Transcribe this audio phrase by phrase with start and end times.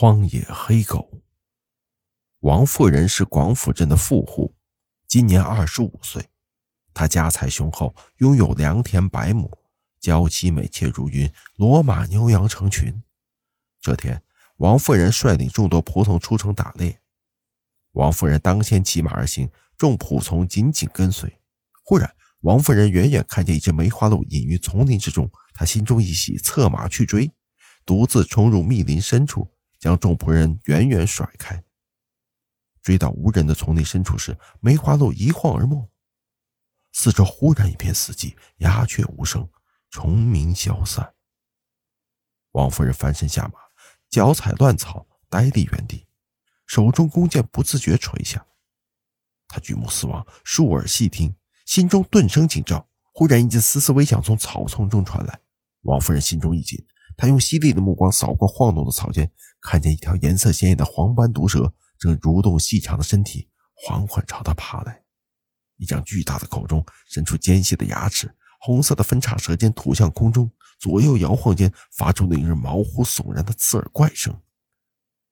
[0.00, 1.24] 荒野黑狗。
[2.42, 4.54] 王夫人是广府镇的富户，
[5.08, 6.24] 今年二十五岁。
[6.94, 9.50] 她家财雄厚，拥有良田百亩，
[9.98, 13.02] 娇妻美妾如云，骡马牛羊成群。
[13.80, 14.22] 这天，
[14.58, 17.00] 王夫人率领众多仆从出城打猎。
[17.90, 21.40] 王夫人当先骑马而行，众仆从紧紧跟随。
[21.82, 22.08] 忽然，
[22.42, 27.28] 王夫人远远看见一只梅花鹿隐于丛林之中，她心中一喜，策马去追，
[27.84, 31.62] 独自冲入密林深处，将众仆人远远甩开。
[32.82, 35.90] 追到无人的丛林深处时，梅花鹿一晃而没，
[36.92, 39.48] 四周忽然一片死寂，鸦雀无声，
[39.90, 41.14] 虫鸣消散。
[42.52, 43.60] 王夫人翻身下马，
[44.08, 46.06] 脚踩乱草，呆立原地。
[46.66, 48.46] 手中弓箭不自觉垂下，
[49.46, 51.34] 他举目四望，竖耳细听，
[51.66, 52.88] 心中顿生警兆。
[53.12, 55.40] 忽然，一阵丝丝微响从草丛中传来。
[55.82, 56.82] 王夫人心中一紧，
[57.16, 59.30] 她用犀利的目光扫过晃动的草间，
[59.60, 65.02] 看见一条颜色鲜艳的黄斑毒蛇正蠕动细长的身体，缓缓朝他爬来。
[65.76, 74.36] 一张巨大的口中伸出尖细的牙齿，红色的分叉舌尖吐向空中，左右摇晃间发出令人毛骨悚然的刺耳怪声。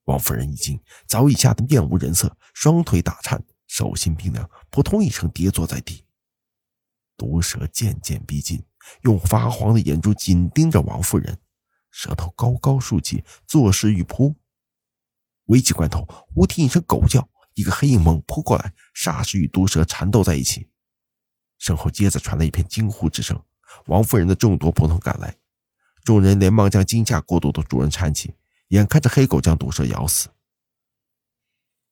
[0.04, 6.04] 王夫人一惊，早已吓得面无人色，双腿打颤，手心冰凉，扑通一声跌坐在地。
[7.16, 8.62] 毒蛇渐渐逼近，
[9.02, 11.36] 用发黄的眼珠紧盯着王夫人，
[11.96, 14.36] 舌头高高竖起，作势欲扑。
[15.46, 20.68] 危急关头，忽听一声狗叫，一个黑影猛扑过来，霎时与毒蛇缠斗在一起。
[21.56, 23.42] 身后接着传来一片惊呼之声，
[23.86, 25.38] 王夫人的众多仆从赶来，
[26.04, 28.34] 众人连忙将惊吓过度的主人搀起。
[28.68, 30.28] 眼看着黑狗将毒蛇咬死，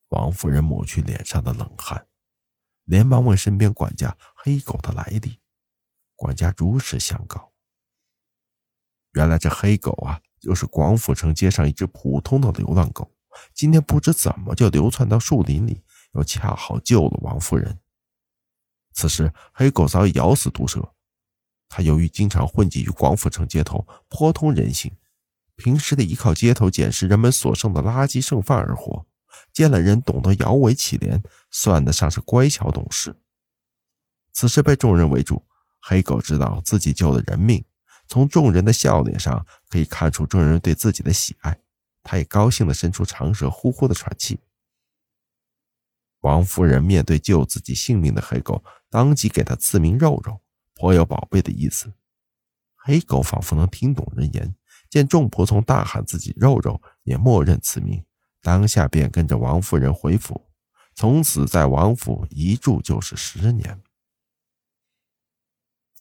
[0.09, 2.07] 王夫人抹去脸上的冷汗，
[2.85, 5.41] 连忙问身边管家黑狗的来历。
[6.15, 7.54] 管家如实相告：
[9.15, 13.11] 原来这黑狗啊，就是广府城街上一只普通的流浪狗，
[13.55, 17.79] 今天不知怎么就流窜到树林里，又恰好救了王夫人。
[18.92, 20.95] 此时黑狗早已咬死毒蛇，
[21.69, 24.92] 它由于经常混迹于广府城街头，颇通人性。
[25.57, 29.07] 平时得依靠街头捡拾人们所剩的垃圾剩饭而活，
[29.52, 33.17] 见了人懂得摇尾乞怜，算得上是乖巧懂事。
[34.33, 35.46] 此时被众人围住，
[35.81, 37.64] 黑狗知道自己救了人命，
[38.07, 41.59] 从众人的笑脸上可以看出众人对自己的喜爱，
[42.03, 44.41] 他也高兴地伸出长舌，呼呼地喘气。
[46.20, 50.41] 王夫人面对救自己性命的黑狗，当即给他赐名肉肉，
[50.75, 51.93] 颇有宝贝的意思。
[52.77, 54.55] 黑狗仿佛能听懂人言。
[54.91, 58.05] 见众仆从大喊自己肉肉，也默认此名，
[58.41, 60.47] 当下便跟着王夫人回府，
[60.95, 63.83] 从此在王府一住就是十年。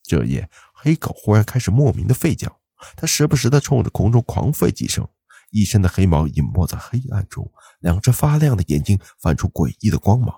[0.03, 0.47] 这夜，
[0.83, 2.59] 黑狗忽然开始莫名的吠叫，
[2.97, 5.07] 它时不时的冲着空中狂吠几声，
[5.49, 7.49] 一身的黑毛隐没在黑暗中，
[7.79, 10.35] 两只发亮的眼睛泛出诡异的光芒。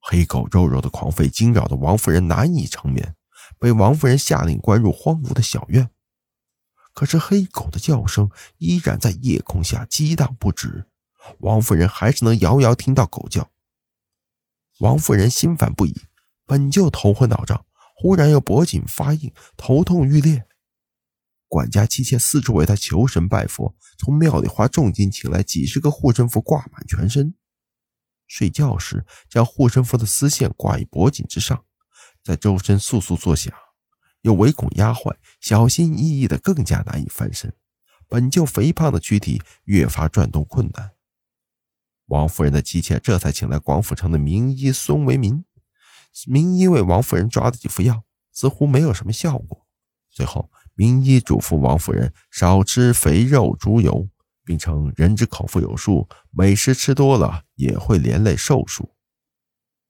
[0.00, 3.14] 黑狗肉肉的狂吠惊扰的王夫人难以成眠，
[3.58, 5.90] 被王夫人下令关入荒芜的小院。
[6.94, 10.86] 可是黑狗的叫声依然在夜空下激荡不止，
[11.40, 13.50] 王夫人还是能遥遥听到狗叫。
[14.78, 15.94] 王夫人心烦不已，
[16.46, 20.46] 本就头昏脑胀，忽然又脖颈发硬，头痛欲裂。
[21.48, 27.34] 管家妻妾四处为他求神拜佛，从庙里花重金请来几十个护身符挂满全身。
[28.26, 31.64] 睡觉时将护身符的丝线挂于脖颈之上，
[32.22, 33.54] 在周身簌簌作响。
[34.22, 37.54] 又唯恐压坏，小心翼翼的更加难以翻身。
[38.08, 40.92] 本就肥胖的躯体越发转动困难。
[42.06, 45.44] 王夫人的妻妾这才请来广府城的名医孙维民。
[46.26, 49.66] 名医为王夫人抓了几副药，似乎没有什么效果。
[50.10, 54.08] 最后，名医嘱咐王夫人少吃肥肉、猪油，
[54.44, 58.94] 并称人之口腹有数，美食吃多了也会连累寿数。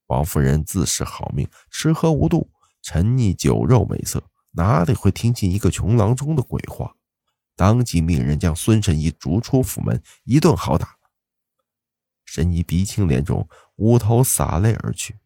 [0.06, 2.50] 王夫人自恃好命，吃喝无度。
[2.82, 6.94] 沉溺酒肉美色，哪里会听进一个穷郎中的鬼话？
[7.56, 10.96] 当即命人将孙神医逐出府门，一顿好打。
[12.26, 15.18] 神医鼻青脸肿，捂头洒泪而去。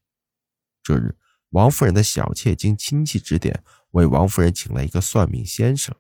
[0.88, 1.14] 这日，
[1.50, 5.94] 王夫人的小妾经亲戚指点，为王夫人请来一个算命先生。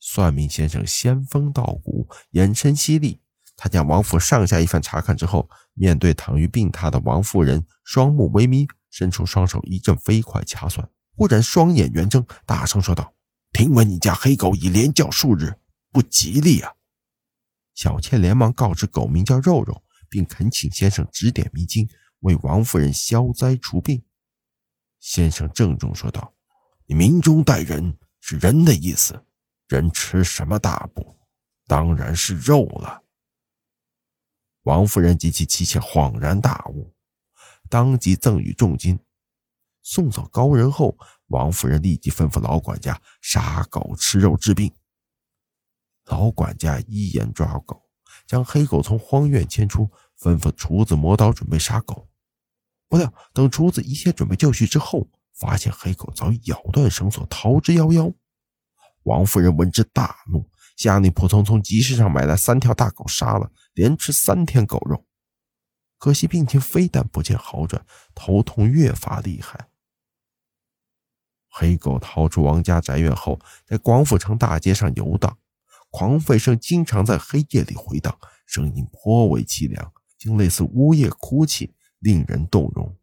[0.00, 3.20] 算命先生仙风道骨，眼神犀利。
[3.54, 8.66] 他将王府上下一番查看之后，面对躺于病榻的王夫人，双目微眯。
[8.88, 13.14] 伸出双手，一阵飞快掐算，忽然双眼圆睁，大声说道
[13.52, 15.54] ：“听闻你家黑狗已连叫数日，
[15.90, 16.72] 不吉利啊！”
[17.74, 21.86] 小妾连忙告知狗名叫肉肉，并恳请先生指点迷津，
[22.22, 24.02] 为王夫人消灾除病。
[24.98, 26.34] 先生郑重说道
[26.86, 29.24] ：“你明中带人是人的意思，
[29.68, 31.18] 人吃什么大补？
[31.66, 33.02] 当然是肉了。
[34.62, 36.94] 王夫人及其妻妾恍然大悟，
[37.68, 38.98] 当即赠予重金。
[39.82, 40.96] 送走高人后，
[41.26, 44.72] 王夫人立即吩咐老管家杀狗吃肉治病。
[46.04, 47.82] 老管家一言抓狗，
[48.26, 49.90] 将黑狗从荒院牵出，
[50.20, 52.08] 吩咐厨子磨刀准备杀狗。
[52.92, 58.12] 不料等厨子一切准备就绪之后，发现黑狗早已咬断绳索逃之夭夭。
[59.04, 60.46] 王夫人闻之大怒，
[60.76, 65.06] 下令仆从从集市上买来三条大狗杀了，连吃三天狗肉。
[65.96, 67.82] 可惜病情非但不见好转，
[68.14, 69.70] 头痛越发厉害。
[71.48, 75.38] 黑狗逃出王家宅院后，在广府城大街上游荡，
[75.88, 78.14] 狂吠声经常在黑夜里回荡，
[78.44, 81.72] 声音颇为凄凉，竟类似呜咽哭泣，
[82.02, 82.94] 令人动容。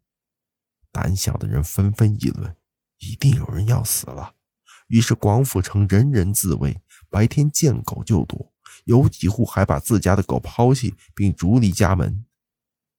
[0.92, 2.54] 胆小的人纷纷议论，
[2.98, 4.34] 一定有人要死了。
[4.86, 8.52] 于是广府城人人自危，白天见狗就躲，
[8.84, 12.24] 有几户还把自家的狗抛弃并逐离家门。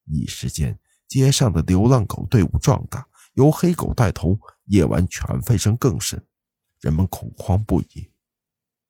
[0.06, 4.40] 一时间，街上的流浪狗队伍壮大，由黑狗带头。
[4.66, 6.26] 夜晚犬吠声更甚，
[6.80, 8.10] 人们恐慌不已。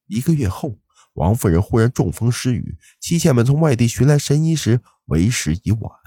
[0.05, 0.77] 一个月后，
[1.13, 6.00] 王夫人忽然中风失语，妻妾们从外地寻来神医时，为时已晚。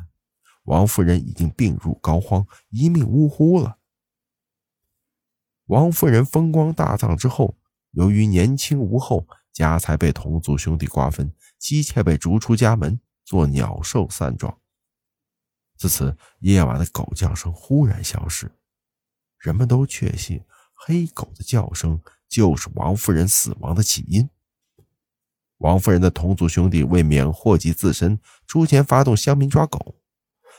[0.65, 3.79] 王夫人已经病入膏肓，一命呜呼了。
[5.67, 7.57] 王夫人风光大葬之后，
[7.93, 14.59] 由于年轻无后，家财被同族兄弟瓜分，妻妾被逐出家门，做鸟兽散状。
[15.77, 18.51] 自此，夜晚的狗叫声忽然消失。
[19.39, 24.29] 人们都确信黑狗的叫声就是王夫人死亡的起因。
[25.59, 29.97] 王夫人的同族兄弟为免祸及自身，出钱发动乡民抓狗，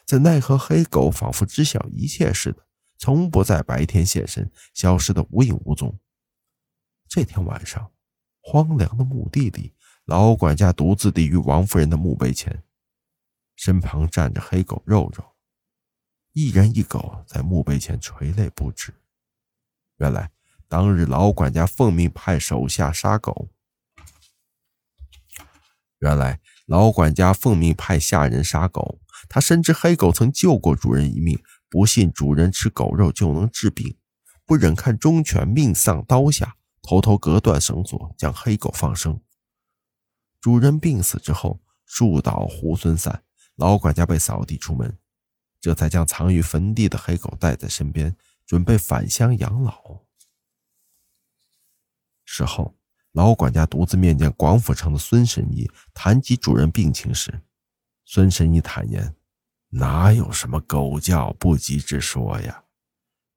[0.06, 2.66] 怎奈何黑狗仿佛知晓一切似的，
[2.98, 5.98] 从不在白天现身，消失的无影无踪。
[7.08, 7.92] 这天晚上，
[8.42, 9.74] 荒凉的墓地里，
[10.06, 12.64] 老管家独自立于王夫人的墓碑前，
[13.56, 15.36] 身旁站着黑狗肉肉。
[16.34, 18.94] 一人一狗在墓碑前垂泪不止。
[19.98, 20.30] 原来
[20.68, 23.50] 当日老管家奉命派手下杀狗。
[26.00, 29.00] 原来老管家奉命派下人杀狗。
[29.28, 33.98] 他深知黑狗曾救过主人一命，不信主人吃狗肉就能治病，
[34.46, 39.20] 不忍看忠犬命丧刀下，偷偷割断绳索，将黑狗放生。
[40.40, 43.24] 主人病死之后，树倒猢狲散，
[43.56, 44.98] 老管家被扫地出门。
[45.60, 48.16] 这才将藏于坟地的黑狗带在身边，
[48.46, 50.04] 准备返乡养老。
[52.24, 52.76] 事后，
[53.16, 57.34] 老管家独自面见广府城的孙神医，谈及主人病情时，
[58.04, 59.16] 孙神医坦言
[59.72, 62.64] ：“哪有什么狗叫不急之说呀？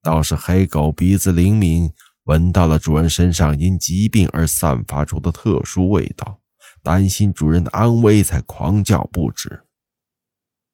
[0.03, 1.93] 倒是黑狗鼻子灵敏，
[2.25, 6.41] 闻到了主人身上因疾病而散发出的特殊味道，
[6.83, 9.63] 担心主人的安危，才狂叫不止。”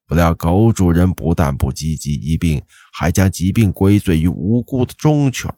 [0.07, 5.51] 不料狗主人不但不积极医病，还将疾病归罪于无辜的忠犬，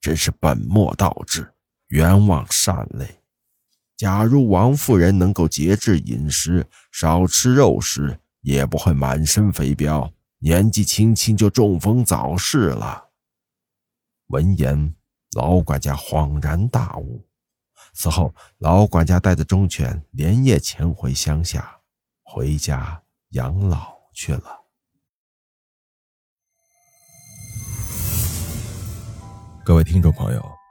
[0.00, 1.53] 真是本末倒置，
[1.88, 3.20] 冤枉善类。
[3.96, 13.10] 假如王夫人能够节制饮食，少吃肉食，也不会满身肥膘，年纪轻轻就中风早逝了。
[14.28, 14.94] 闻言，
[15.36, 17.26] 老管家恍然大悟。
[17.92, 21.80] 此后，老管家带着忠犬连夜潜回乡下，
[22.22, 23.00] 回家。
[23.34, 24.64] 养老去了。
[29.64, 30.53] 各位听众朋友，